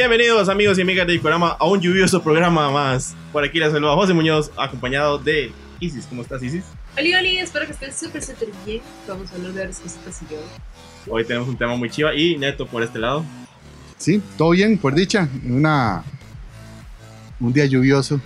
[0.00, 3.14] Bienvenidos amigos y amigas de Icorama a un lluvioso programa más.
[3.34, 6.06] Por aquí les saluda José Muñoz, acompañado de Isis.
[6.06, 6.64] ¿Cómo estás, Isis?
[6.96, 8.80] Oli, Oli, espero que estén súper, súper bien.
[9.06, 10.38] Vamos a hablar de varias cositas y yo.
[11.06, 13.26] Hoy tenemos un tema muy chiva y Neto por este lado.
[13.98, 15.28] Sí, todo bien, por dicha.
[15.44, 16.02] Una,
[17.38, 18.22] un día lluvioso.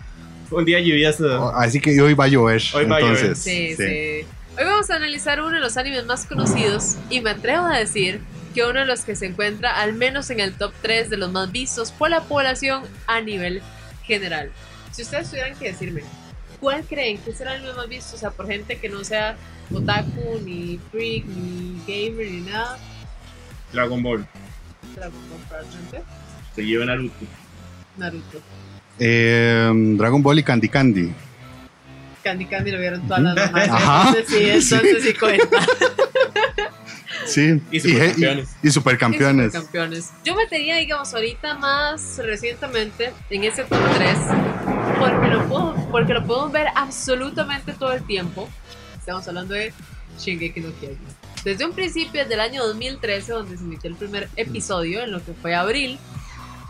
[0.52, 1.52] Un día lluvioso.
[1.56, 2.62] Así que hoy va a llover.
[2.72, 3.34] Hoy va a llover.
[3.34, 4.24] Sí, sí,
[4.56, 8.20] Hoy vamos a analizar uno de los animes más conocidos y me atrevo a decir
[8.54, 11.32] que uno de los que se encuentra al menos en el top 3 de los
[11.32, 13.60] más vistos por la población a nivel
[14.04, 14.50] general.
[14.92, 16.02] Si ustedes tuvieran que decirme,
[16.60, 18.14] ¿cuál creen que será el anime más visto?
[18.16, 19.36] O sea, por gente que no sea
[19.72, 22.78] otaku, ni freak, ni gamer, ni nada.
[23.72, 24.26] Dragon Ball.
[24.94, 26.02] Dragon Ball, probablemente.
[26.54, 27.26] Se lleva Naruto.
[27.96, 28.40] Naruto.
[29.00, 31.12] eh, Dragon Ball y Candy Candy.
[32.22, 33.68] Candy Candy lo vieron todas las mamás.
[33.68, 34.08] Ajá.
[34.16, 35.58] Entonces sí, entonces sí cuenta.
[37.26, 37.62] Sí.
[37.70, 38.56] Y supercampeones.
[38.62, 39.46] Y, y supercampeones.
[39.46, 40.10] Y supercampeones.
[40.24, 44.18] Yo metería, digamos, ahorita más recientemente en ese top 3
[44.98, 48.48] porque lo, puedo, porque lo podemos ver absolutamente todo el tiempo.
[48.98, 49.72] Estamos hablando de
[50.18, 50.98] Shingeki no Kyojin.
[51.44, 55.22] Desde un principio, desde el año 2013, donde se emitió el primer episodio, en lo
[55.24, 55.98] que fue abril,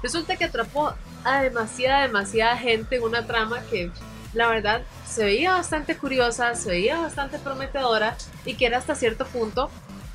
[0.02, 3.90] resulta que atrapó a demasiada, demasiada gente en una trama que
[4.32, 9.26] la verdad se veía bastante curiosa, se veía bastante prometedora y que era hasta cierto
[9.26, 9.70] punto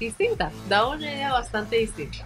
[0.06, 2.20] distinta, daba una idea bastante distinta.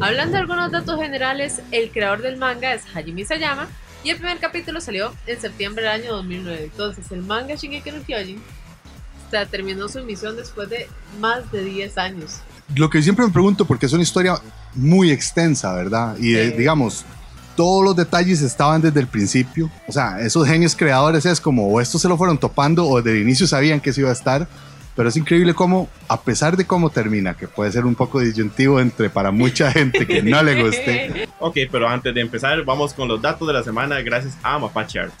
[0.00, 3.68] Hablando de algunos datos generales, el creador del manga es Hajime Isayama
[4.02, 6.64] y el primer capítulo salió en septiembre del año 2009.
[6.64, 10.88] Entonces, el manga Shingeki no Kyojin o sea, terminó su emisión después de
[11.20, 12.38] más de 10 años.
[12.74, 14.36] Lo que siempre me pregunto, porque es una historia
[14.74, 16.16] muy extensa, ¿verdad?
[16.18, 16.56] Y eh, Sí.
[16.56, 17.04] digamos,
[17.56, 19.70] todos los detalles estaban desde el principio.
[19.86, 23.18] O sea, esos genios creadores es como, o estos se lo fueron topando, o desde
[23.18, 24.48] el inicio sabían que se iba a estar.
[25.00, 28.80] Pero es increíble cómo, a pesar de cómo termina, que puede ser un poco disyuntivo
[28.80, 33.08] entre para mucha gente que no le guste, Ok, pero antes de empezar, vamos con
[33.08, 35.14] los datos de la semana gracias a Mapache Art.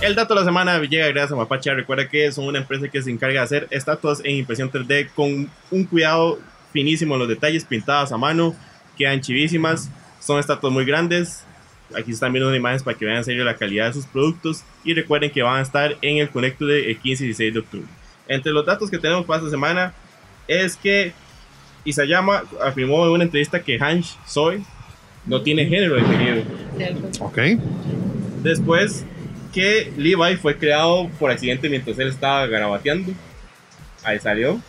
[0.00, 1.74] El dato de la semana llega gracias a Mapache.
[1.74, 5.50] Recuerda que son una empresa que se encarga de hacer estatuas en impresión 3D con
[5.72, 6.38] un cuidado
[6.72, 8.54] finísimo en los detalles, pintadas a mano,
[8.96, 9.90] quedan chivísimas.
[10.20, 11.44] Son estatuas muy grandes.
[11.96, 14.64] Aquí están viendo unas imágenes para que vean en serio la calidad de sus productos.
[14.84, 17.86] Y recuerden que van a estar en el Conecto de 15 y 16 de octubre.
[18.28, 19.92] Entre los datos que tenemos para esta semana
[20.46, 21.12] es que
[21.84, 24.64] Isayama afirmó en una entrevista que Hans Soy
[25.26, 26.42] no tiene género definido.
[27.20, 27.38] ¿ok?
[28.42, 29.04] Después
[29.52, 33.12] que Levi fue creado por accidente mientras él estaba garabateando.
[34.04, 34.60] Ahí salió.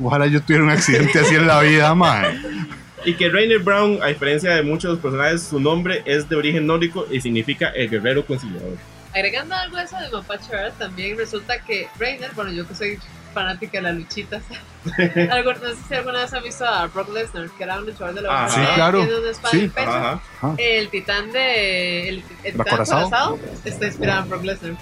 [0.00, 2.68] Ojalá yo tuviera un accidente así en la vida, man.
[3.04, 6.36] Y que Rainer Brown, a diferencia de muchos de los personajes, su nombre es de
[6.36, 8.76] origen nórdico y significa el guerrero conciliador.
[9.14, 12.98] Agregando algo a eso de Mapache Art, también resulta que Rainer, bueno, yo que soy
[13.34, 14.42] fanática de las luchitas,
[15.30, 18.14] algo, no sé si alguna vez han visto a Brock Lesnar, que era un luchador
[18.14, 19.00] de la Ah, sí, claro.
[19.04, 19.58] tiene una espada Sí.
[19.58, 19.90] en el pecho.
[19.90, 20.22] Ajá.
[20.40, 20.54] Ajá.
[20.58, 22.08] El titán de.
[22.08, 22.14] El,
[22.44, 24.72] el titán acorazado está inspirado en Brock Lesnar.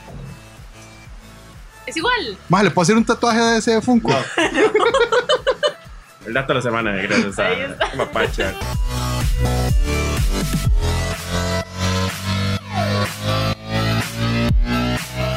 [1.86, 2.36] Es igual.
[2.48, 4.10] Más, ¿le puedo hacer un tatuaje de ese de Funko?
[4.10, 4.16] No.
[6.30, 8.56] El dato de la semana, gracias a Art.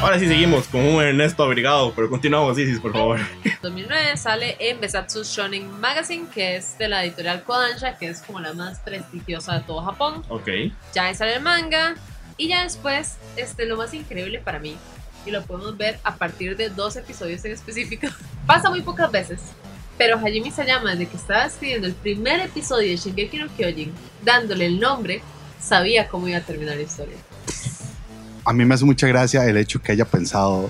[0.01, 3.19] Ahora sí seguimos con un Ernesto abrigado, pero continuamos, Isis, por favor.
[3.43, 8.21] En 2009 sale en Besatsu Shonen Magazine, que es de la editorial Kodansha, que es
[8.21, 10.21] como la más prestigiosa de todo Japón.
[10.29, 10.47] Ok.
[10.93, 11.95] Ya sale el manga.
[12.37, 14.77] Y ya después, este, lo más increíble para mí,
[15.25, 18.05] y lo podemos ver a partir de dos episodios en específico,
[18.45, 19.41] pasa muy pocas veces.
[20.05, 24.65] Pero Hajime Isayama, desde que estaba escribiendo el primer episodio de Shingeki no Kyojin, dándole
[24.65, 25.21] el nombre,
[25.61, 27.15] sabía cómo iba a terminar la historia.
[28.43, 30.69] a mí me hace mucha gracia el hecho que haya pensado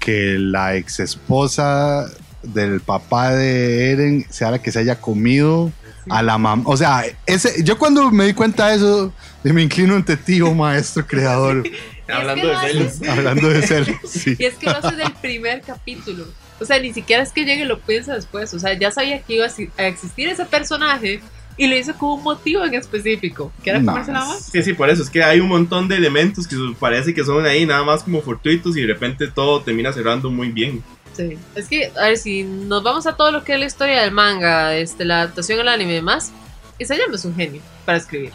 [0.00, 2.10] que la ex esposa
[2.42, 5.70] del papá de Eren sea la que se haya comido
[6.10, 6.64] a la mamá.
[6.66, 9.12] O sea, ese, yo cuando me di cuenta de eso,
[9.44, 11.62] me inclino ante ti, oh maestro creador,
[12.08, 13.08] Hablando de lo hace- celos.
[13.16, 13.96] hablando de.
[14.08, 14.34] Sí.
[14.36, 16.24] Y es que lo hace del primer capítulo.
[16.60, 18.52] O sea, ni siquiera es que llegue y lo piensa después.
[18.54, 21.20] O sea, ya sabía que iba a existir ese personaje
[21.58, 23.52] y lo hizo con un motivo en específico.
[23.62, 24.46] Que era comerse la más.
[24.46, 27.44] Sí, sí, por eso es que hay un montón de elementos que parece que son
[27.46, 30.82] ahí nada más como fortuitos y de repente todo termina cerrando muy bien.
[31.14, 31.38] Sí.
[31.54, 34.10] Es que, a ver, si nos vamos a todo lo que es la historia del
[34.10, 36.30] manga, este, la adaptación al anime y demás,
[36.78, 38.32] Isayama es un genio para escribir.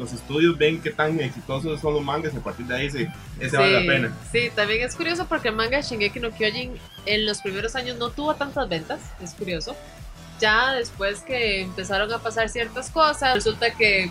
[0.00, 3.02] Los estudios ven qué tan exitosos son los mangas y a partir de ahí se,
[3.38, 4.16] ese sí, vale la pena.
[4.32, 6.72] Sí, también es curioso porque el manga Shingeki no Kyojin
[7.04, 9.76] en los primeros años no tuvo tantas ventas, es curioso.
[10.40, 14.10] Ya después que empezaron a pasar ciertas cosas, resulta que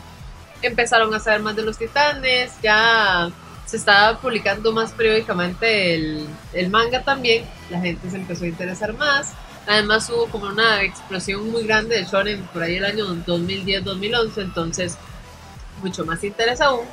[0.61, 3.31] empezaron a saber más de los titanes, ya
[3.65, 8.93] se estaba publicando más periódicamente el, el manga también, la gente se empezó a interesar
[8.93, 9.33] más.
[9.65, 14.97] Además hubo como una explosión muy grande de shonen por ahí el año 2010-2011, entonces
[15.81, 16.85] mucho más interés aún.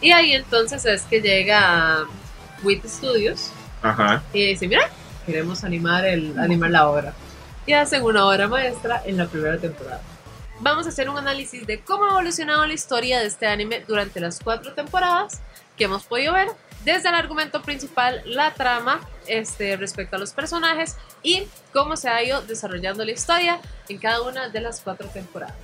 [0.00, 2.04] Y ahí entonces es que llega
[2.62, 3.50] WIT Studios
[3.82, 4.22] Ajá.
[4.32, 4.90] y dice, mira,
[5.24, 7.14] queremos animar, el, animar la obra.
[7.66, 10.02] Y hacen una obra maestra en la primera temporada.
[10.60, 14.20] Vamos a hacer un análisis de cómo ha evolucionado la historia de este anime durante
[14.20, 15.40] las cuatro temporadas
[15.76, 16.48] que hemos podido ver,
[16.84, 22.22] desde el argumento principal, la trama este, respecto a los personajes y cómo se ha
[22.22, 23.58] ido desarrollando la historia
[23.88, 25.56] en cada una de las cuatro temporadas.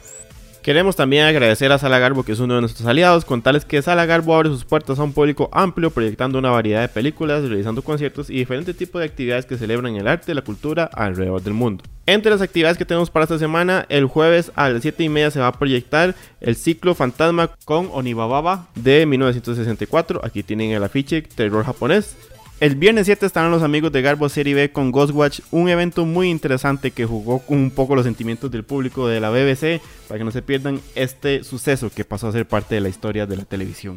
[0.62, 4.04] Queremos también agradecer a Sala Garbo, que es uno de nuestros aliados, contarles que Sala
[4.04, 8.28] Garbo abre sus puertas a un público amplio, proyectando una variedad de películas, realizando conciertos
[8.28, 11.84] y diferentes tipos de actividades que celebran el arte y la cultura alrededor del mundo.
[12.04, 15.30] Entre las actividades que tenemos para esta semana, el jueves a las 7 y media
[15.30, 20.20] se va a proyectar el ciclo Fantasma con Onibababa de 1964.
[20.22, 22.16] Aquí tienen el afiche, terror japonés.
[22.60, 26.28] El viernes 7 estarán los amigos de Garbo Serie B con Ghostwatch, un evento muy
[26.28, 30.30] interesante que jugó un poco los sentimientos del público de la BBC para que no
[30.30, 33.96] se pierdan este suceso que pasó a ser parte de la historia de la televisión.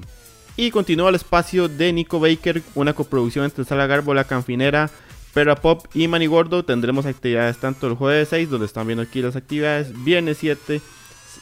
[0.55, 4.89] Y continúa el espacio de Nico Baker, una coproducción entre Sala Garbo, La Canfinera,
[5.33, 6.63] Perra Pop y Manigordo.
[6.63, 10.79] Tendremos actividades tanto el jueves 6, donde están viendo aquí las actividades, viernes 7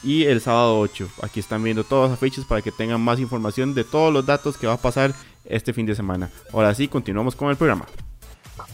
[0.04, 1.08] y el sábado 8.
[1.22, 4.58] Aquí están viendo todos los afiches para que tengan más información de todos los datos
[4.58, 5.14] que va a pasar
[5.46, 6.30] este fin de semana.
[6.54, 7.86] Ahora sí, continuamos con el programa.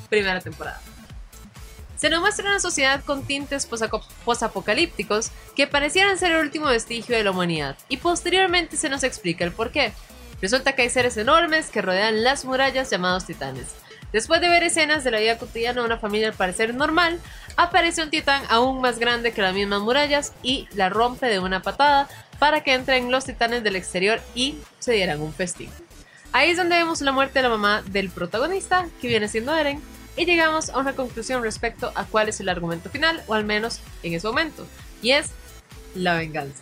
[0.09, 0.81] Primera temporada.
[1.97, 3.67] Se nos muestra una sociedad con tintes
[4.25, 9.43] posapocalípticos que parecieran ser el último vestigio de la humanidad, y posteriormente se nos explica
[9.43, 9.93] el por qué.
[10.39, 13.69] Resulta que hay seres enormes que rodean las murallas llamados titanes.
[14.13, 17.19] Después de ver escenas de la vida cotidiana de una familia al parecer normal,
[17.55, 21.63] aparece un titán aún más grande que las mismas murallas y la rompe de una
[21.63, 25.71] patada para que entren los titanes del exterior y se dieran un festín.
[26.33, 29.81] Ahí es donde vemos la muerte de la mamá del protagonista, que viene siendo Eren,
[30.15, 33.79] y llegamos a una conclusión respecto a cuál es el argumento final, o al menos
[34.03, 34.67] en ese momento,
[35.01, 35.27] y es
[35.95, 36.61] la venganza.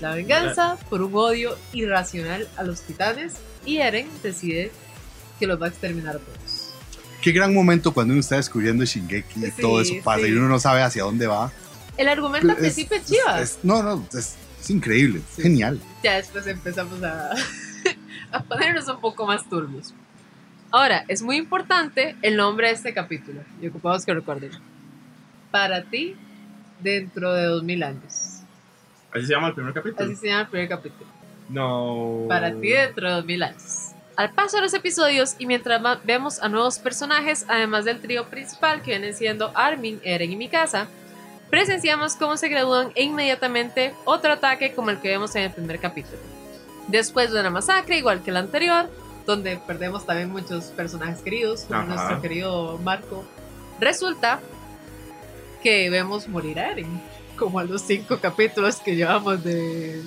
[0.00, 4.70] La venganza por un odio irracional a los titanes, y Eren decide
[5.38, 6.72] que los va a exterminar a todos.
[7.22, 10.28] Qué gran momento cuando uno está descubriendo Shingeki y Sí, todo eso pasa sí.
[10.28, 11.50] y uno no sabe hacia dónde va.
[11.96, 13.40] El argumento al Es- principio es chivas.
[13.40, 15.42] es- no, no, es, es increíble, Sí.
[15.42, 15.80] genial.
[16.02, 17.30] ya después empezamos a,
[18.36, 19.94] a ponernos un poco más turbios.
[20.70, 24.50] Ahora, es muy importante el nombre de este capítulo, y ocupamos que recuerden.
[25.50, 26.16] Para ti,
[26.80, 28.40] dentro de 2000 años.
[29.12, 30.04] Así se llama el primer capítulo.
[30.04, 31.10] Así se llama el primer capítulo.
[31.48, 32.26] No.
[32.28, 33.92] Para ti, dentro de 2000 años.
[34.16, 38.82] Al paso de los episodios y mientras vemos a nuevos personajes, además del trío principal
[38.82, 40.88] que vienen siendo Armin, Eren y Mikasa,
[41.50, 45.78] presenciamos cómo se gradúan e inmediatamente otro ataque como el que vemos en el primer
[45.78, 46.35] capítulo.
[46.88, 48.88] Después de una masacre igual que la anterior,
[49.26, 51.94] donde perdemos también muchos personajes queridos, como Ajá.
[51.94, 53.24] nuestro querido Marco,
[53.80, 54.40] resulta
[55.62, 57.02] que vemos morir a Eren,
[57.36, 60.00] como a los cinco capítulos que llevamos de,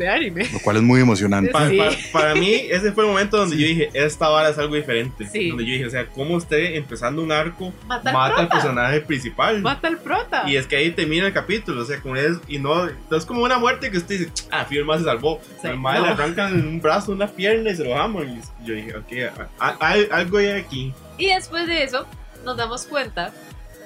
[0.00, 0.48] de anime.
[0.52, 1.50] Lo cual es muy emocionante.
[1.52, 1.76] Pa- Sí.
[1.76, 3.62] pa- para mí, ese fue el momento donde Sí.
[3.62, 5.26] yo dije, esta vara es algo diferente.
[5.28, 5.48] Sí.
[5.50, 9.00] Donde yo dije, o sea, ¿cómo usted empezando un arco Mata al mata al personaje
[9.02, 9.60] principal?
[9.60, 10.44] Mata al prota.
[10.48, 13.26] Y es que ahí termina el capítulo, o sea, con es, y no, no es
[13.26, 15.40] como una muerte que usted dice, ah, Fiel más se salvó.
[15.60, 15.92] Sí, Al no.
[15.92, 18.40] le arrancan un brazo, una pierna y se lo jaman.
[18.62, 20.94] Y yo dije, ok, a- a- hay- algo hay aquí.
[21.18, 22.06] Y después de eso,
[22.44, 23.32] nos damos cuenta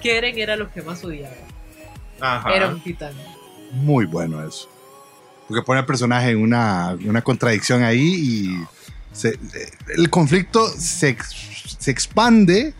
[0.01, 1.35] que Eren era lo que más odiaba.
[2.21, 2.55] Ajá.
[2.55, 3.13] Era un titán.
[3.73, 4.69] Muy bueno eso.
[5.49, 8.65] Porque pone al personaje en una, una contradicción ahí y
[9.13, 9.39] se-
[9.97, 11.17] el conflicto se,
[11.79, 12.73] se expande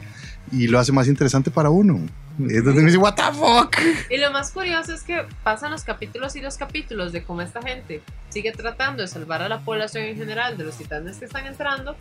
[0.51, 2.01] y lo hace más interesante para uno.
[2.49, 3.77] Es donde uno dice, what the fuck?
[4.11, 7.63] Y lo más curioso es que pasan los capítulos y los capítulos de cómo esta
[7.63, 11.47] gente sigue tratando de salvar a la población en general de los titanes que están
[11.47, 11.95] entrando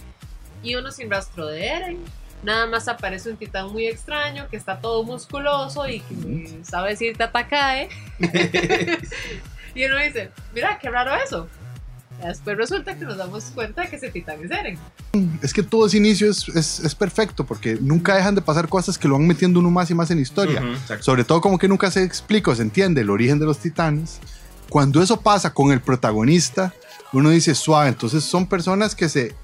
[0.64, 1.98] y uno sin rastro de Eren.
[2.42, 7.16] Nada más aparece un titán muy extraño que está todo musculoso y que sabe decir
[7.16, 7.88] Tatakae.
[9.76, 11.48] y uno dice, mira, qué raro eso.
[12.24, 14.78] Después resulta que nos damos cuenta de que ese titán es Eren.
[15.42, 18.98] Es que todo ese inicio es, es, es perfecto porque nunca dejan de pasar cosas
[18.98, 20.62] que lo van metiendo uno más y más en historia.
[20.62, 21.04] Ujú, exacto.
[21.04, 24.20] Sobre todo como que nunca se explica o se entiende el origen de los titanes.
[24.70, 26.74] Cuando eso pasa con el protagonista,
[27.12, 29.36] uno dice suave, entonces son personas que se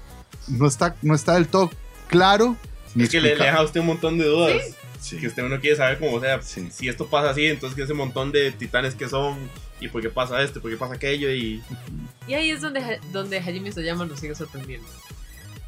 [0.48, 1.70] no está, no está del todo
[2.08, 2.56] claro
[2.94, 4.62] ni Es que le, deja a usted un montón de dudas.
[4.66, 4.74] Sí.
[5.08, 6.68] Que usted no quiere saber cómo, o sea, Sí.
[6.70, 9.38] si esto pasa así, entonces que ese montón de titanes que son,
[9.80, 11.62] y por qué pasa esto, y por qué pasa aquello, y
[12.28, 14.86] Y ahí es donde, donde Hajime Soyama nos sigue sorprendiendo.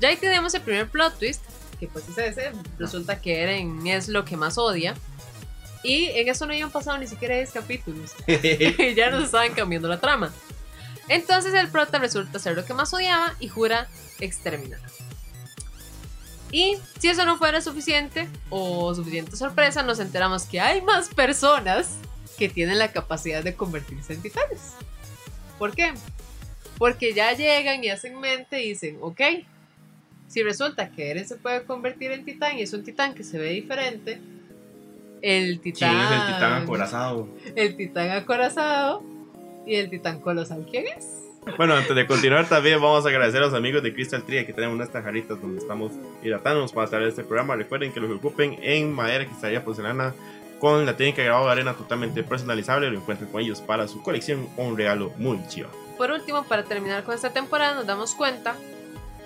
[0.00, 1.42] Ya ahí tenemos el primer plot twist,
[1.80, 4.94] que pues es ese, resulta que Eren es lo que más odia.
[5.84, 8.12] Y en eso no habían pasado ni siquiera 10 capítulos.
[8.26, 10.32] y ya nos estaban cambiando la trama.
[11.08, 13.88] Entonces el prota resulta ser lo que más odiaba y jura
[14.20, 14.78] exterminar.
[16.52, 21.96] Y si eso no fuera suficiente o suficiente sorpresa, nos enteramos que hay más personas
[22.38, 24.74] que tienen la capacidad de convertirse en titanes.
[25.58, 25.94] ¿Por qué?
[26.76, 29.20] Porque ya llegan y hacen mente y dicen, ok,
[30.28, 33.38] si resulta que Eren se puede convertir en titán y es un titán que se
[33.38, 34.20] ve diferente,
[35.22, 35.90] el titán...
[35.90, 37.28] ¿Quién es el titán acorazado?
[37.54, 39.02] El titán acorazado
[39.66, 41.21] y el titán colosal, ¿quién es?
[41.56, 44.52] Bueno, antes de continuar también vamos a agradecer a los amigos de Crystal Tree que
[44.52, 47.56] tenemos unas tajaritas donde estamos hidratándonos para traer este programa.
[47.56, 50.14] Recuerden que lo que ocupen en madera, cristalería, porcelana,
[50.60, 54.00] con la técnica de grabado de arena totalmente personalizable, lo encuentren con ellos para su
[54.02, 55.68] colección un regalo muy chido.
[55.98, 58.54] Por último, para terminar con esta temporada, nos damos cuenta,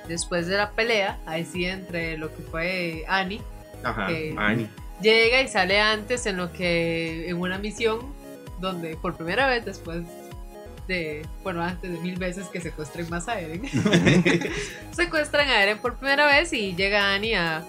[0.09, 3.43] después de la pelea, ahí sí, entre lo que fue Annie,
[3.85, 4.39] Ajá, Ok.
[4.39, 4.69] Annie.
[5.03, 7.99] llega y sale antes en lo que, en una misión,
[8.59, 10.03] donde por primera vez después
[10.87, 13.63] de, bueno, antes de mil veces que secuestren más a Eren,
[14.93, 17.65] secuestran a Eren por primera vez y llega Annie a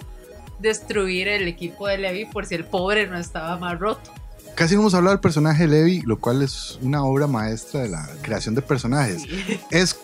[0.60, 4.12] destruir el equipo de Levi por si el pobre no estaba más roto.
[4.56, 7.90] Casi no hemos hablado del personaje de Levi, lo cual es una obra maestra de
[7.90, 9.22] la creación de personajes.
[9.22, 9.60] Sí.
[9.70, 10.00] Es,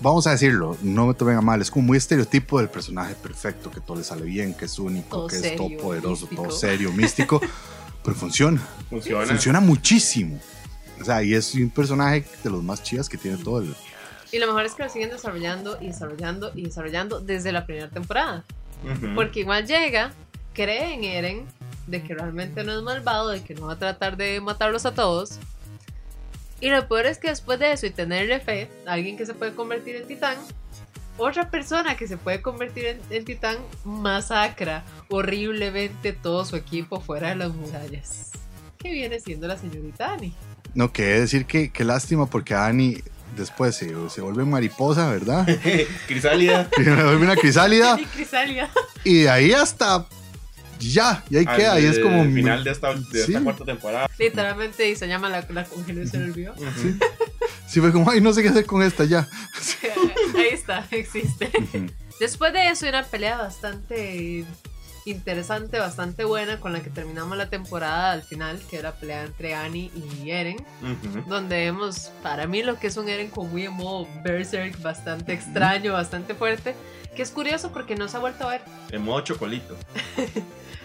[0.00, 3.72] vamos a decirlo, no me tomen a mal, es como muy estereotipo del personaje perfecto,
[3.72, 6.42] que todo le sale bien, que es único, Todo que es serio, todo poderoso, místico.
[6.44, 7.40] todo serio, místico,
[8.04, 9.26] pero funciona, Funciona.
[9.26, 10.38] funciona muchísimo.
[11.00, 13.74] O sea, y es un personaje de los más chivas que tiene todo el...
[14.30, 17.88] Y lo mejor es que lo siguen desarrollando y desarrollando y desarrollando desde la primera
[17.88, 18.44] temporada.
[18.84, 19.14] Ujú.
[19.14, 20.12] Porque igual llega,
[20.52, 21.46] cree en Eren,
[21.86, 24.94] de que realmente no es malvado, de que no va a tratar de matarlos a
[24.94, 25.38] todos.
[26.60, 29.54] Y lo peor es que después de eso y tenerle fe, alguien que se puede
[29.54, 30.36] convertir en titán,
[31.16, 37.30] otra persona que se puede convertir en, en titán masacra horriblemente todo su equipo fuera
[37.30, 38.32] de las murallas.
[38.78, 40.32] Que viene siendo la señorita Annie.
[40.74, 43.02] No, que decir que, que lástima porque Annie
[43.36, 45.46] después se, se vuelve mariposa, ¿verdad?
[46.06, 46.68] Crisálida.
[46.78, 48.70] Y se vuelve una crisálida Y Crisalia.
[49.04, 50.06] y de ahí hasta
[50.80, 52.22] ya, y ahí queda, y es como...
[52.22, 53.44] El final de esta, de esta Sí.
[53.44, 54.08] cuarta temporada.
[54.16, 56.18] Literalmente y se llama la, la congeló y se.
[56.18, 56.98] Ujú.
[57.66, 59.26] Sí, fue como, ay, no sé qué hacer con esta ya.
[60.36, 61.50] Ahí está, existe.
[62.20, 64.44] Después de eso, una pelea bastante
[65.10, 69.24] interesante, bastante buena, con la que terminamos la temporada al final, que era la pelea
[69.24, 71.28] entre Annie y Eren, Ujú.
[71.28, 75.32] donde vemos, para mí, lo que es un Eren como muy en modo berserk, bastante
[75.32, 76.74] extraño, bastante fuerte,
[77.16, 78.62] que es curioso porque no se ha vuelto a ver.
[78.92, 79.76] En modo chocolito.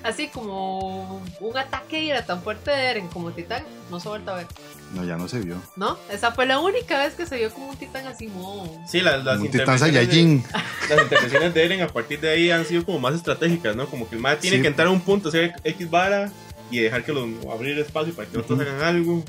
[0.03, 4.12] Así como un ataque y era tan fuerte de Eren como titán, no se ha
[4.12, 4.48] vuelto a ver,
[4.94, 5.56] No, ya no se vio.
[5.77, 5.98] ¿no?
[6.12, 8.70] Esa fue la única vez que se vio como un titán así, modo...
[8.86, 10.44] Sí, las, las Como un titán Saiyajin.
[10.89, 13.87] las intervenciones de Eren a partir de ahí han sido como más estratégicas, ¿no?
[13.87, 14.61] Como que el MAD tiene Sí.
[14.61, 16.31] que entrar a un punto, hacer X vara
[16.71, 19.23] y dejar que los abrir espacio para que otros hagan algo.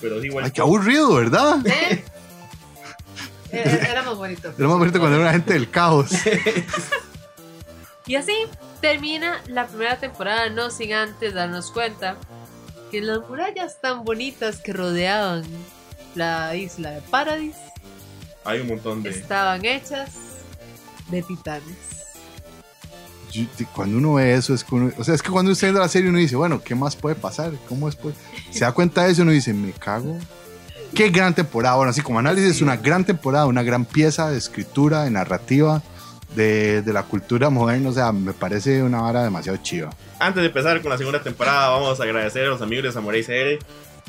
[0.00, 0.44] Pero es igual.
[0.44, 1.58] Ay, qué aburrido, ¿verdad?
[1.66, 2.04] ¿Eh?
[3.50, 4.52] Era, era más bonito.
[4.58, 6.10] Era más bonito cuando era una gente del caos.
[8.06, 8.32] Y así
[8.80, 12.16] termina la primera temporada, no sin antes darnos cuenta
[12.90, 15.42] que las murallas tan bonitas que rodeaban
[16.14, 17.56] la isla de Paradis
[18.44, 19.10] Hay un montón de.
[19.10, 20.10] estaban hechas
[21.10, 21.76] de titanes.
[23.32, 23.44] Yo-
[23.74, 25.88] Cuando uno ve eso, es que uno- o sea, es que cuando usted ve la
[25.88, 27.52] serie, uno dice, bueno, ¿qué más puede pasar?
[27.68, 27.96] ¿Cómo es?
[28.50, 30.16] Se da cuenta de eso y uno dice, me cago.
[30.94, 31.76] Qué gran temporada.
[31.76, 35.82] Bueno, así como análisis, es una gran temporada, una gran pieza de escritura, de narrativa,
[36.34, 37.90] de, de la cultura moderna.
[37.90, 39.90] O sea, me parece una vara demasiado chiva.
[40.18, 43.22] Antes de empezar con la segunda temporada, vamos a agradecer a los amigos de Samurai
[43.22, 43.58] CR.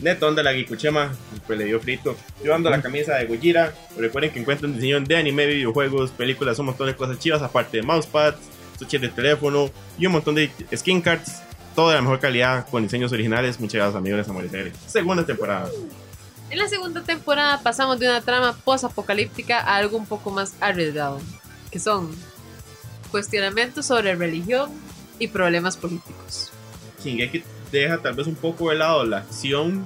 [0.01, 1.11] Neton de la Gikuchema,
[1.47, 2.15] pues le dio frito.
[2.43, 3.73] Llevando la camisa de Gojira.
[3.97, 7.83] Recuerden que encuentran diseño de anime, videojuegos, películas, un montón de cosas chivas, aparte de
[7.83, 8.37] mousepads,
[8.73, 11.41] estuches de teléfono y un montón de skin cards.
[11.75, 13.59] Todo de la mejor calidad, con diseños originales.
[13.59, 14.77] Muchas gracias, amigos de CR.
[14.87, 15.69] Segunda temporada.
[16.49, 21.19] En la segunda temporada pasamos de una trama post-apocalíptica a algo un poco más arriesgado,
[21.71, 22.09] que son
[23.11, 24.71] cuestionamientos sobre religión
[25.19, 26.51] y problemas políticos.
[27.03, 29.85] Shingeki deja tal vez un poco de lado la acción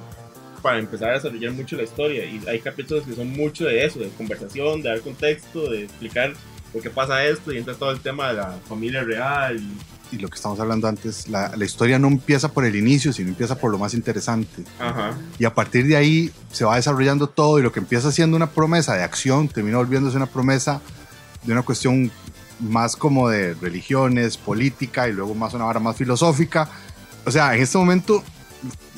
[0.62, 2.24] para empezar a desarrollar mucho la historia.
[2.26, 6.34] Y hay capítulos que son mucho de eso, de conversación, de dar contexto, de explicar
[6.72, 9.58] por qué pasa esto y entra todo el tema de la familia real.
[9.60, 13.12] y- Y lo que estamos hablando antes, la, la historia no empieza por el inicio,
[13.14, 14.64] sino empieza por lo más interesante.
[14.78, 15.18] Ajá.
[15.40, 18.50] Y a partir de ahí se va desarrollando todo y lo que empieza siendo una
[18.52, 20.82] promesa de acción termina volviéndose una promesa
[21.44, 22.12] de una cuestión
[22.60, 26.70] más como de religiones, política y luego más una vara más filosófica.
[27.26, 28.24] O sea, en este momento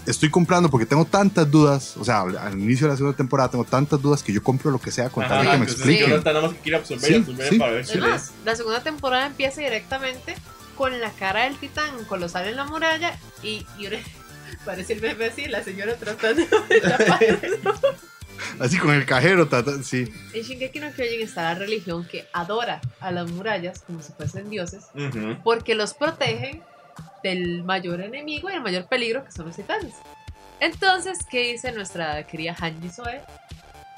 [0.06, 3.64] estoy comprando porque tengo tantas dudas, o sea, al inicio de la segunda temporada tengo
[3.64, 6.12] tantas dudas que yo compro lo que sea con tal de que me expliquen.
[6.14, 8.46] está nada más que quiere absorber Sí, absorber sí, para ver si Además, les...
[8.46, 10.36] la segunda temporada empieza directamente
[10.78, 13.88] con la cara del titán colosal en la muralla y, y
[14.66, 17.74] parece el meme así, la señora tratando de taparlo.
[18.60, 20.12] Así con el cajero, ta, ta, sí.
[20.34, 24.50] En Shingeki no Kyojin está la religión que adora a las murallas como si fuesen
[24.50, 25.38] dioses Ujú.
[25.44, 26.62] porque los protegen
[27.24, 29.96] del mayor enemigo y el mayor peligro que son los titanes.
[30.60, 33.22] Entonces, ¿qué dice nuestra querida Hanji Soe?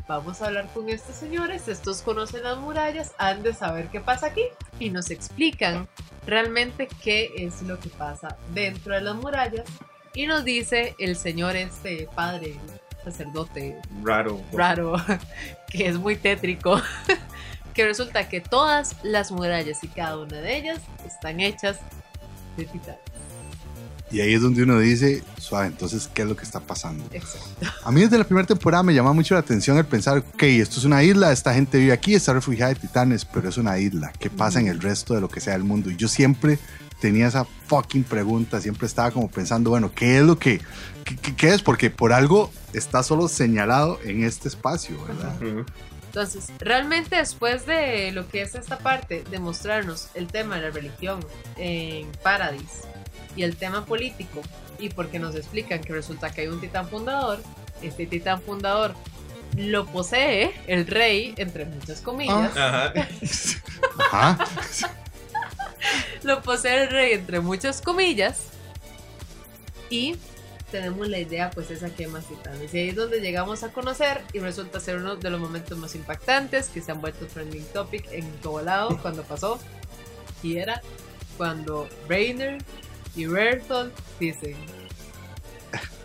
[0.07, 4.27] Vamos a hablar con estos señores, estos conocen las murallas, han de saber qué pasa
[4.27, 4.43] aquí
[4.79, 5.87] y nos explican
[6.27, 9.65] realmente qué es lo que pasa dentro de las murallas
[10.13, 12.55] y nos dice el señor este padre
[13.03, 14.41] sacerdote Raro.
[14.51, 14.95] raro,
[15.69, 16.81] que es muy tétrico,
[17.73, 21.79] que resulta que todas las murallas y cada una de ellas están hechas
[22.57, 22.95] de titán.
[24.11, 27.03] Y ahí es donde uno dice, suave, entonces, ¿qué es lo que está pasando?
[27.11, 27.47] Exacto.
[27.83, 30.77] A mí desde la primera temporada me llama mucho la atención el pensar, ok, esto
[30.79, 34.13] es una isla, esta gente vive aquí, está refugiada de titanes, pero es una isla.
[34.19, 35.89] ¿Qué pasa en el resto de lo que sea el mundo?
[35.89, 36.59] Y yo siempre
[37.01, 40.61] tenía esa fucking pregunta, siempre estaba como pensando, bueno, ¿qué es lo que,
[41.03, 41.61] qué, qué- qué es?
[41.63, 45.35] Porque por algo está solo señalado en este espacio, ¿verdad?
[46.15, 50.69] Entonces, realmente después de lo que es esta parte de mostrarnos el tema de la
[50.69, 51.19] religión
[51.57, 52.83] en Paradis
[53.35, 54.41] y el tema político,
[54.79, 57.39] y porque nos explican que resulta que hay un titán fundador,
[57.81, 58.95] este titán fundador
[59.57, 62.93] lo posee el rey, entre muchas comillas, Ajá.
[63.99, 64.45] Ajá.
[66.23, 68.51] lo posee el rey, entre muchas comillas,
[69.89, 70.15] y
[70.75, 72.73] tenemos la idea, pues, esa que más titanes.
[72.73, 75.95] Y ahí es donde llegamos a conocer y resulta ser uno de los momentos más
[75.95, 79.57] impactantes que se han vuelto trending topic en todo lado cuando pasó.
[80.43, 80.81] Y era
[81.37, 82.57] cuando Rainer
[83.15, 84.57] y Bertolt dicen: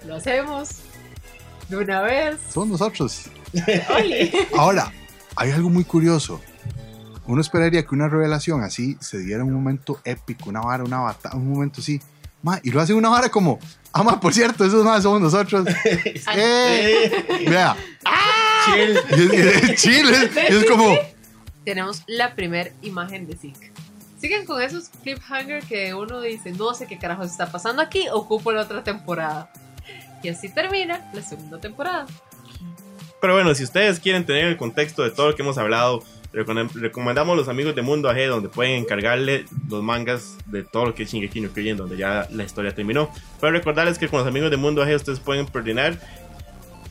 [0.06, 0.82] Lo hacemos
[1.68, 2.38] de una vez.
[2.48, 3.24] Somos nosotros.
[4.56, 4.92] Ahora,
[5.34, 6.40] hay algo muy curioso.
[7.26, 11.00] Uno esperaría que una revelación así se diera en un momento épico, una vara, una
[11.00, 12.00] batalla, un momento así.
[12.42, 13.58] Ma, y lo hace una vara como,
[13.92, 15.66] ah, ma, por cierto, esos más somos nosotros.
[16.34, 17.44] ¡Eh!
[17.48, 17.76] Vea,
[18.64, 18.98] Chill.
[19.10, 20.30] y es, y es chile.
[20.48, 20.94] Y es como,
[21.64, 23.72] Tenemos la primera imagen de Zeke.
[24.20, 28.52] Siguen con esos cliffhanger que uno dice: No sé qué carajo está pasando aquí, ocupo
[28.52, 29.50] la otra temporada.
[30.22, 32.06] Y así termina la segunda temporada.
[33.20, 36.70] Pero bueno, si ustedes quieren tener el contexto de todo lo que hemos hablado, recom-
[36.72, 41.02] recomendamos los amigos de Mundo AG, donde pueden encargarle los mangas de todo lo que
[41.04, 43.10] es Shingeki no Kyojin, donde ya la historia terminó.
[43.40, 45.98] Pero recordarles que con los amigos de Mundo AG ustedes pueden coordinar.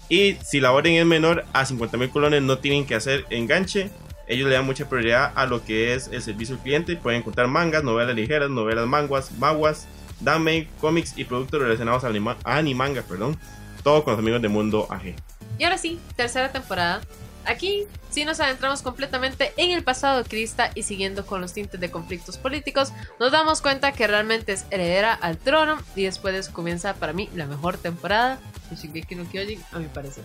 [0.10, 3.89] Y si la orden es menor a 50 mil colones, no tienen que hacer enganche.
[4.28, 6.95] Ellos le dan mucha prioridad a lo que es el servicio al cliente.
[6.95, 9.88] Pueden encontrar mangas, novelas ligeras, novelas manguas, maguas,
[10.19, 13.38] dame, cómics y productos relacionados a, anima- a Animanga, perdón.
[13.84, 15.13] Todo con los amigos de Mundo AG.
[15.58, 17.02] Y ahora sí, tercera temporada.
[17.45, 21.80] Aquí sí nos adentramos completamente en el pasado de Krista y siguiendo con los tintes
[21.80, 26.41] de conflictos políticos, nos damos cuenta que realmente es heredera al trono y después de
[26.41, 30.23] eso comienza para mí la mejor temporada de Shingeki no Kyojin, a mi parecer.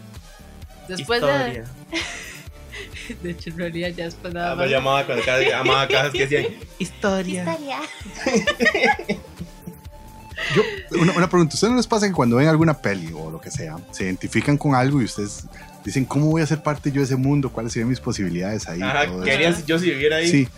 [0.89, 1.63] Después Historia.
[1.63, 1.65] de...
[3.23, 4.67] De hecho, en realidad ya después nada Ah, más...
[4.67, 6.47] me llamaba cuando cada llamaba cajas que decían
[6.79, 7.45] historia.
[10.55, 10.63] yo,
[11.01, 13.51] una, una pregunta, ¿ustedes no les pasa que cuando ven alguna peli o lo que
[13.51, 15.47] sea, se identifican con algo y ustedes
[15.85, 17.51] dicen, ¿cómo voy a ser parte yo de ese mundo?
[17.51, 18.81] ¿Cuáles serían mis posibilidades ahí?
[18.81, 19.37] Ajá, Todo ¿qué eso.
[19.39, 20.31] harían si yo si viviera ahí?
[20.31, 20.49] Sí.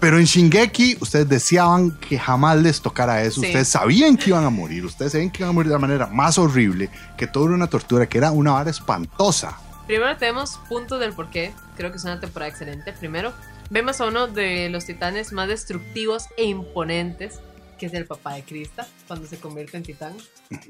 [0.00, 3.40] Pero en Shingeki, ustedes deseaban que jamás les tocara eso.
[3.40, 3.46] Sí.
[3.46, 4.84] Ustedes sabían que iban a morir.
[4.84, 7.68] Ustedes sabían que iban a morir de la manera más horrible, que todo era una
[7.68, 9.58] tortura, que era una vara espantosa.
[9.86, 11.52] Primero tenemos puntos del por qué.
[11.76, 12.92] Creo que es una temporada excelente.
[12.92, 13.32] Primero,
[13.70, 17.38] vemos a uno de los titanes más destructivos e imponentes,
[17.82, 20.16] que es el papá de Krista, cuando se convierte en titán.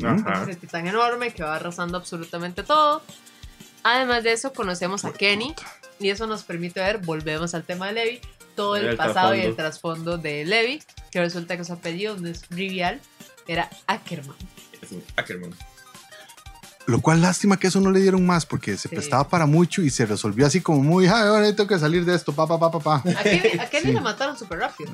[0.02, 0.44] Ajá.
[0.44, 3.02] Ese titán enorme que va arrasando absolutamente todo.
[3.82, 5.54] Además de eso, conocemos a Kenny
[6.00, 8.20] y eso nos permite ver, volvemos al tema de Levi,
[8.56, 10.16] todo el, El pasado y el trasfondo.
[10.16, 12.98] de Levi, que resulta que su apellido no es Rivial,
[13.46, 14.36] era Ackerman.
[14.80, 15.54] Es un Ackerman.
[16.86, 18.94] Lo cual lástima que eso no le dieron más, porque se Sí.
[18.94, 22.14] prestaba para mucho y se resolvió así como muy, ay, ahora tengo que salir de
[22.14, 22.94] esto, pa, pa, pa, pa, pa.
[22.96, 23.92] A Kenny, a Kenny Sí.
[23.92, 24.90] lo mataron súper rápido.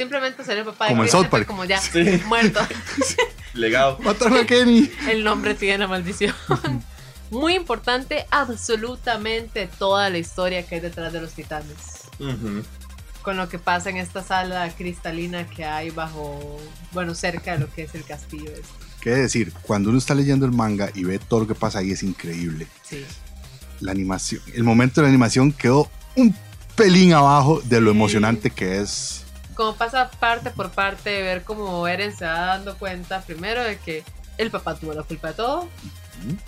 [0.00, 1.46] Simplemente salió el papá de Como fue Park.
[1.46, 2.22] como ya, Sí.
[2.26, 2.60] muerto.
[3.54, 3.98] Legado.
[4.02, 4.90] Mataron a Kenny.
[5.08, 6.34] El nombre tiene la maldición.
[7.30, 11.76] Muy importante, absolutamente toda la historia que hay detrás de los titanes.
[12.18, 12.62] Ujú.
[13.22, 16.58] Con lo que pasa en esta sala cristalina que hay bajo,
[16.92, 18.50] bueno, cerca de lo que es el castillo.
[18.50, 18.64] este.
[19.02, 21.90] Qué decir, cuando uno está leyendo el manga y ve todo lo que pasa ahí
[21.92, 22.66] es increíble.
[22.82, 23.04] Sí.
[23.80, 26.34] La animación, el momento de la animación quedó un
[26.74, 27.96] pelín abajo de lo Sí.
[27.96, 29.19] emocionante que es.
[29.60, 33.76] Como pasa parte por parte, de ver cómo Eren se va dando cuenta primero de
[33.76, 34.02] que
[34.38, 35.68] el papá tuvo la culpa de todo.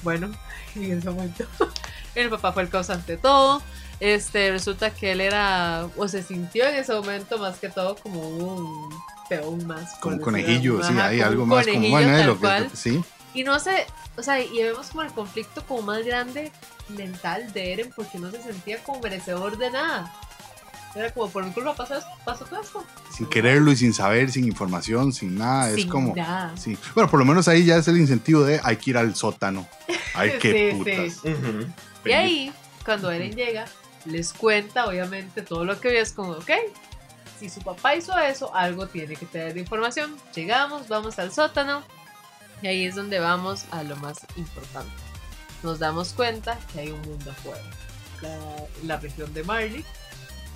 [0.02, 0.32] Bueno,
[0.74, 1.44] en ese momento.
[2.14, 3.60] El papá fue el causante de todo.
[4.00, 8.28] Este, resulta que él era, o se sintió en ese momento más que todo como
[8.28, 8.94] un
[9.28, 9.94] peón más.
[10.00, 10.94] Como un conejillo, así.
[10.94, 13.02] sí, hay algo más como bueno, eh, lo que- sí.
[13.34, 16.50] Y no sé, o sea, y vemos como el conflicto como más grande
[16.88, 20.10] mental de Eren porque no se sentía como merecedor de nada.
[20.94, 22.84] Era como, por mi culpa pasó, pasó todo esto.
[23.16, 25.70] Sin quererlo y sin saber, sin información, sin nada.
[25.70, 26.14] es Sin como.
[26.14, 26.54] nada.
[26.56, 26.76] Sí.
[26.94, 29.66] Bueno, por lo menos ahí ya es el incentivo de hay que ir al sótano.
[30.14, 31.12] Ay, qué Sí, putas.
[31.22, 31.28] sí.
[31.32, 31.72] Ujú.
[32.04, 32.52] Y ahí,
[32.84, 33.64] cuando Eren llega,
[34.04, 36.02] les cuenta obviamente todo lo que vio.
[36.02, 36.50] Es como, ok,
[37.40, 40.14] si su papá hizo eso, algo tiene que tener de información.
[40.34, 41.82] Llegamos, vamos al sótano.
[42.60, 44.92] Y ahí es donde vamos a lo más importante.
[45.62, 47.62] Nos damos cuenta que hay un mundo afuera.
[48.20, 48.38] La,
[48.84, 49.84] la región de Marley,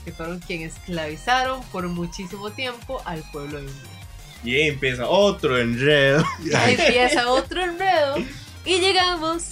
[0.07, 3.75] que fueron quienes esclavizaron por muchísimo tiempo al pueblo indio.
[4.45, 6.25] Y ahí empieza otro enredo.
[6.57, 8.17] Ahí empieza otro enredo.
[8.65, 9.43] Y llegamos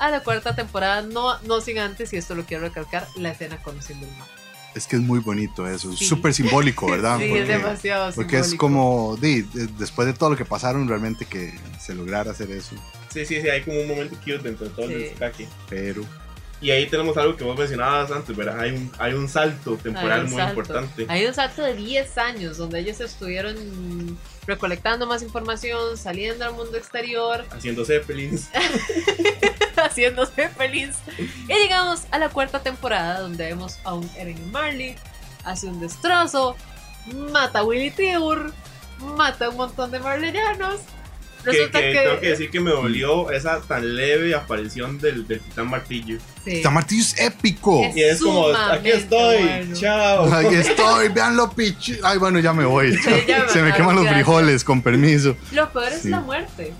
[0.00, 3.62] a la cuarta temporada, no, no sin antes, y esto lo quiero recalcar, la escena
[3.62, 4.26] conociendo el mar.
[4.74, 5.92] Es que es muy bonito eso.
[5.92, 6.06] Es Sí.
[6.06, 7.18] súper simbólico, ¿verdad?
[7.18, 8.60] Sí, porque, es demasiado porque es simbólico.
[8.66, 9.16] como.
[9.16, 12.74] di, de- después de todo lo que pasaron, realmente que se lograra hacer eso.
[13.12, 14.98] Sí, sí, sí, hay como un momento cute dentro de todo el Sí.
[15.10, 15.48] descaque.
[15.68, 16.04] Pero.
[16.60, 18.58] Y ahí tenemos algo que vos mencionabas antes, ¿verdad?
[18.58, 20.60] Hay un, hay un salto temporal un muy salto.
[20.60, 21.06] importante.
[21.08, 26.76] Hay un salto de 10 años donde ellos estuvieron recolectando más información, saliendo al mundo
[26.76, 28.48] exterior, Haciendo zeppelins.
[29.76, 30.96] haciéndose feliz.
[31.48, 34.96] Y llegamos a la cuarta temporada donde vemos a un Eren Marley,
[35.44, 36.56] hace un destrozo,
[37.30, 38.52] mata a Willy Tiur,
[39.16, 40.80] mata a un montón de marleyanos.
[41.50, 45.26] Que, Resulta que que, tengo que decir que me dolió esa tan leve aparición del,
[45.26, 46.18] del titán martillo.
[46.44, 46.52] Sí.
[46.52, 47.82] Esta martillo es épico.
[47.84, 49.74] Es Y es como, aquí estoy, bueno.
[49.76, 50.32] chao.
[50.34, 51.94] Ahí estoy, veanlo, pichu.
[52.02, 52.96] Ay, bueno, ya me voy.
[52.96, 54.24] Sí, ya me Se me queman los gracias.
[54.24, 55.36] frijoles, con permiso.
[55.52, 56.08] Lo peor es Sí.
[56.10, 56.72] la muerte.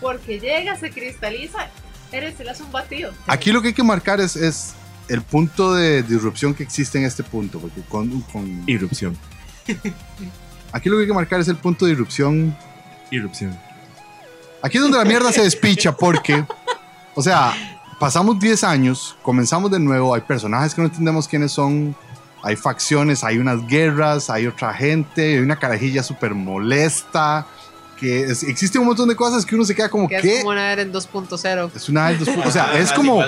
[0.00, 1.68] Porque llega, se cristaliza,
[2.12, 3.12] le hace un batido.
[3.26, 4.74] Aquí lo que hay que marcar es, es
[5.08, 7.58] el punto de disrupción que existe en este punto.
[7.58, 9.16] Porque con, con- Irrupción.
[10.72, 12.56] aquí lo que hay que marcar es el punto de irrupción.
[13.10, 13.58] Irrupción.
[14.62, 16.44] Aquí es donde la mierda se despicha porque,
[17.14, 17.52] o sea,
[17.98, 21.94] pasamos 10 años, comenzamos de nuevo, hay personajes que no entendemos quiénes son,
[22.42, 27.46] hay facciones, hay unas guerras, hay otra gente, hay una carajilla súper molesta,
[27.98, 30.32] que es- existe un montón de cosas que uno se queda como, Que ¿qué?
[30.36, 31.70] es como una Eren 2.0.
[31.74, 33.22] Es una dos- o sea, es como,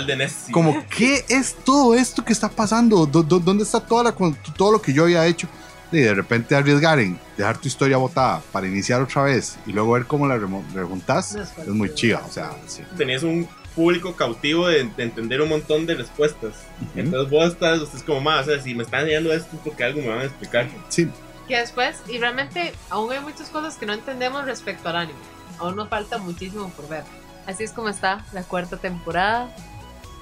[0.51, 3.07] como, ¿qué es todo esto que está pasando?
[3.07, 4.15] ¿Dó- dó- ¿Dónde está toda la,
[4.57, 5.47] todo lo que yo había hecho?
[5.93, 9.93] Y de repente arriesgar en dejar tu historia botada para iniciar otra vez y luego
[9.93, 12.23] ver cómo la remo- rejuntás No es muy chiva.
[12.27, 12.83] O sea, sí.
[12.97, 16.53] Tenías un público cautivo de, de entender un montón de respuestas.
[16.97, 19.61] Entonces vos estás, usted es como más, o sea, si me están enseñando esto es
[19.63, 20.69] porque algo me van a explicar.
[20.89, 21.09] Sí,
[21.49, 25.19] Que después, y realmente aún hay muchas cosas que no entendemos respecto al anime.
[25.59, 27.05] Aún nos falta muchísimo por ver.
[27.47, 29.55] Así es como está la cuarta temporada.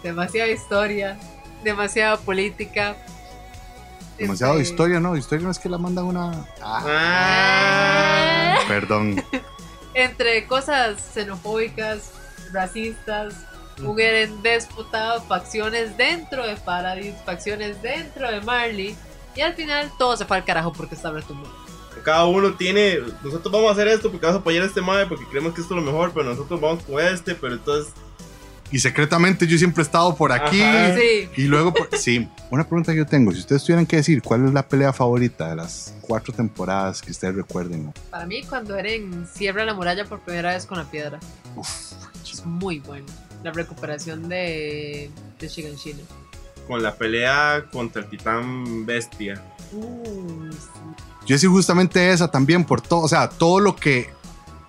[0.02, 1.18] Demasiada historia,
[1.62, 2.96] demasiada política.
[4.20, 5.16] Demasiado Este, historia, ¿no?
[5.16, 6.46] Historia no es que la mandan una.
[6.62, 8.58] Ah, Ah.
[8.68, 9.22] perdón.
[9.94, 12.12] Entre cosas xenofóbicas,
[12.52, 13.34] racistas,
[13.82, 18.96] un Eren déspota, facciones dentro de Paradis, facciones dentro de Marley.
[19.34, 21.54] Y al final todo se fue al carajo porque está retumbando.
[22.04, 25.06] Cada uno tiene, nosotros vamos a hacer esto porque vamos a apoyar a este madre
[25.06, 27.92] porque creemos que esto es lo mejor, pero nosotros vamos con este, pero entonces
[28.72, 30.62] Y secretamente yo siempre he estado por aquí.
[30.62, 30.94] Ajá.
[30.96, 31.28] Sí.
[31.36, 33.32] Y luego, por- sí, una pregunta que yo tengo.
[33.32, 37.10] Si ustedes tuvieran que decir cuál es la pelea favorita de las cuatro temporadas que
[37.10, 37.92] ustedes recuerden.
[38.10, 41.18] Para mí, cuando Eren cierra la muralla por primera vez con la piedra,
[41.56, 43.06] Uf, es muy bueno.
[43.42, 46.00] La recuperación de, de Shiganshina.
[46.68, 49.42] con la pelea contra el titán bestia.
[49.72, 50.58] Uh, sí.
[51.26, 54.10] Yo sí justamente esa también por todo, o sea, todo lo que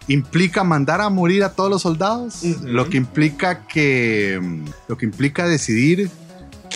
[0.08, 2.68] implica mandar a morir a todos los soldados, Ujú.
[2.68, 6.10] lo que implica que mm, lo que implica decidir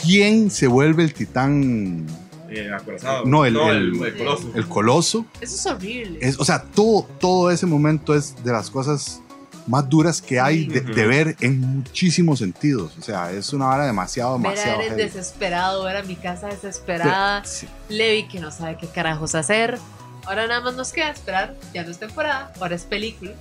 [0.03, 2.05] quién se vuelve el titán,
[2.49, 3.25] Eh, acorazado.
[3.25, 4.51] No, el- el, el- coloso.
[4.55, 6.19] el coloso, Eso es horrible.
[6.21, 9.21] es, o sea, todo todo ese momento es de las cosas
[9.67, 10.93] más duras que hay de, Ujú.
[10.93, 14.89] de ver en muchísimos sentidos, o sea, es una vara demasiado ver a demasiado Eren
[14.97, 15.03] heavy.
[15.03, 17.65] desesperado, ver a mi casa desesperada, Sí.
[17.89, 19.79] Levi que no sabe qué carajos hacer.
[20.25, 23.31] Ahora nada más nos queda esperar, ya no es temporada, ahora es película,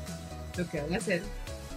[0.56, 1.22] lo que van a hacer.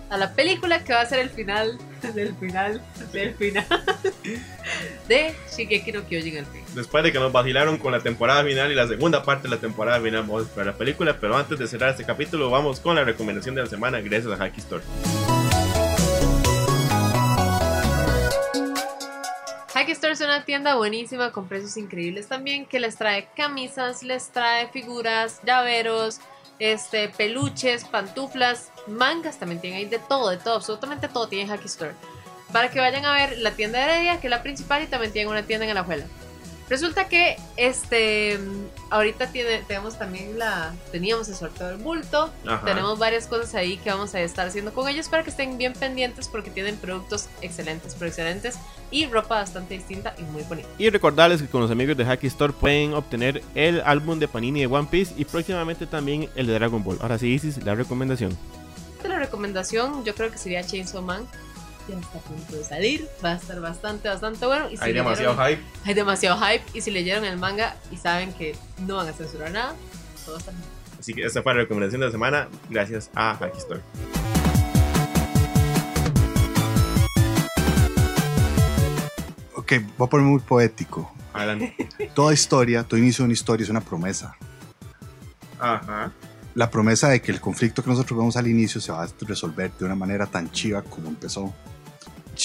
[0.09, 1.77] A la película que va a ser el final,
[2.13, 3.65] del final, del final
[5.07, 6.63] de Shigeki no Kyojin al fin.
[6.75, 9.61] Después de que nos vacilaron con la temporada final y la segunda parte de la
[9.61, 11.17] temporada final, vamos a esperar la película.
[11.19, 14.37] Pero antes de cerrar este capítulo, vamos con la recomendación de la semana, gracias a
[14.37, 14.83] Hacky Store.
[20.07, 25.41] Es una tienda buenísima con precios increíbles también que les trae camisas, les trae figuras,
[25.43, 26.21] llaveros,
[26.59, 31.65] este, peluches, pantuflas, mangas también tienen ahí de todo, de todo, absolutamente todo tiene Hacky
[31.65, 31.91] Store.
[32.53, 35.11] Para que vayan a ver la tienda de Heredia, que es la principal, y también
[35.11, 36.05] tienen una tienda en Alajuela.
[36.69, 38.39] Resulta que este
[38.89, 42.65] ahorita tiene, tenemos también la teníamos el sorteo del bulto, Ajá.
[42.65, 45.73] tenemos varias cosas ahí que vamos a estar haciendo con ellos para que estén bien
[45.73, 48.57] pendientes porque tienen productos excelentes, pero excelentes
[48.91, 50.67] y ropa bastante distinta y muy bonita.
[50.77, 54.61] Y recordarles que con los amigos de Hacky Store pueden obtener el álbum de Panini
[54.61, 56.97] de One Piece y próximamente también el de Dragon Ball.
[57.01, 58.37] Ahora sí, Isis, la recomendación.
[59.07, 61.25] La recomendación yo creo que sería Chainsaw Man.
[61.87, 64.69] Ya está a punto de salir, va a estar bastante, bastante bueno.
[64.69, 65.63] Y si Hay demasiado leyeron- hype.
[65.85, 69.51] Hay demasiado hype y si leyeron el manga y saben que no van a censurar
[69.51, 69.73] nada,
[70.25, 70.63] todo está bien.
[70.99, 72.47] Así que esta fue la recomendación de la semana.
[72.69, 73.81] Gracias a Hacky Store.
[79.55, 81.11] Ok, voy a poner muy poético.
[81.33, 81.75] Adelante.
[82.15, 84.35] Toda historia, todo inicio de una historia es una promesa.
[85.59, 86.11] Ajá.
[86.55, 89.71] La promesa de que el conflicto que nosotros vemos al inicio se va a resolver
[89.77, 91.53] de una manera tan chiva como empezó.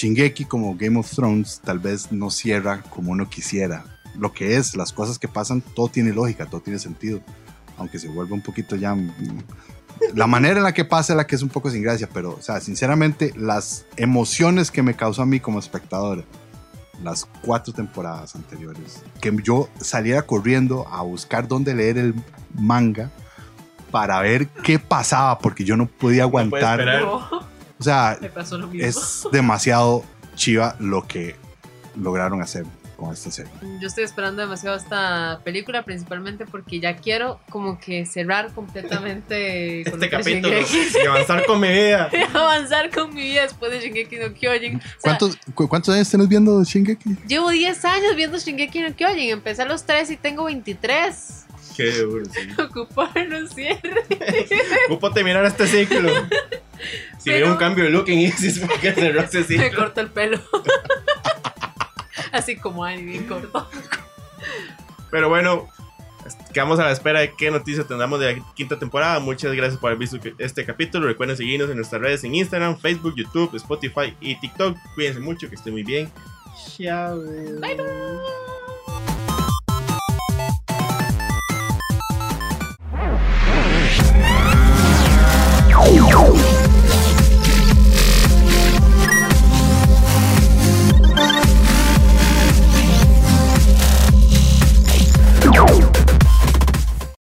[0.03, 3.85] Shingeki, como Game of Thrones, tal vez no cierra como uno quisiera.
[4.17, 7.21] Lo que es, las cosas que pasan, todo tiene lógica, todo tiene sentido.
[7.77, 8.93] Aunque se vuelva un poquito ya.
[8.93, 9.11] mm,
[10.13, 12.31] La manera en la que pasa es la que es un poco sin gracia, pero,
[12.31, 16.25] o sea, sinceramente, las emociones que me causó a mí como espectador,
[17.01, 22.13] las cuatro temporadas anteriores, que yo saliera corriendo a buscar dónde leer el
[22.53, 23.09] manga
[23.89, 26.83] para ver qué pasaba, porque yo no podía aguantar.
[27.01, 27.42] No,
[27.83, 28.87] o sea, me pasó lo mismo.
[28.87, 31.35] es demasiado chiva lo que
[31.95, 32.65] lograron hacer
[32.95, 33.51] con esta serie.
[33.81, 40.09] Yo estoy esperando demasiado esta película, principalmente porque ya quiero como que cerrar completamente Este
[40.09, 42.09] capítulo y avanzar con mi vida.
[42.33, 44.77] avanzar con mi vida después de Shingeki no Kyojin.
[44.77, 47.17] O sea, ¿Cuántos, cu- ¿Cuántos años tenés viendo Shingeki?
[47.27, 49.29] Llevo 10 años viendo Shingeki no Kyojin.
[49.31, 51.45] Empecé a los 3 y tengo 23.
[51.75, 52.49] Qué duro, sí.
[52.61, 54.03] Ocupar un cierre.
[54.87, 56.09] Ocupo terminar este ciclo.
[57.17, 59.75] Si Pero- veo un cambio de look en Isis, porque cerró ese Me ciclo.
[59.83, 60.39] corto el pelo.
[62.31, 63.69] Así como Annie, bien corto.
[65.11, 65.67] Pero bueno,
[66.53, 69.19] quedamos a la espera de qué noticias tendremos de la quinta temporada.
[69.19, 71.07] Muchas gracias por haber visto este capítulo.
[71.07, 74.77] Recuerden seguirnos en nuestras redes en Instagram, Facebook, YouTube, Spotify y TikTok.
[74.95, 76.11] Cuídense mucho, que estén muy bien.
[76.77, 77.19] Chao.
[77.21, 78.52] Bye bye.